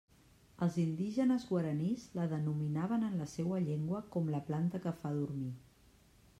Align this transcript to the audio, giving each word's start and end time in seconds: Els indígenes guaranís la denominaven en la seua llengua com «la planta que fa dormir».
Els 0.65 0.77
indígenes 0.83 1.45
guaranís 1.49 2.07
la 2.21 2.25
denominaven 2.33 3.07
en 3.09 3.21
la 3.23 3.29
seua 3.37 3.63
llengua 3.69 4.03
com 4.17 4.35
«la 4.37 4.43
planta 4.51 4.85
que 4.87 4.99
fa 5.03 5.17
dormir». 5.23 5.55